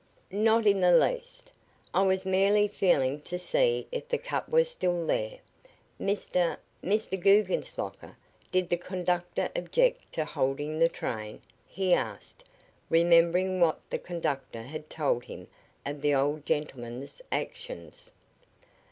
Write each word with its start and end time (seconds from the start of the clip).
"Not 0.31 0.65
in 0.65 0.81
the 0.81 0.91
least. 0.97 1.51
I 1.93 2.01
was 2.01 2.25
merely 2.25 2.67
feeling 2.67 3.21
to 3.21 3.37
see 3.37 3.87
if 3.91 4.09
the 4.09 4.17
cut 4.17 4.49
were 4.51 4.65
still 4.65 5.05
there. 5.05 5.37
Mr 6.01 6.57
Mr. 6.83 7.19
Guggenslocker, 7.21 8.17
did 8.51 8.69
the 8.69 8.77
conductor 8.77 9.51
object 9.55 10.11
to 10.13 10.25
holding 10.25 10.79
the 10.79 10.89
train?" 10.89 11.39
he 11.67 11.93
asked, 11.93 12.43
remembering 12.89 13.59
what 13.61 13.79
the 13.91 13.99
conductor 13.99 14.63
had 14.63 14.89
told 14.89 15.25
him 15.25 15.45
of 15.85 16.01
the 16.01 16.15
old 16.15 16.47
gentleman's 16.47 17.21
actions. 17.31 18.11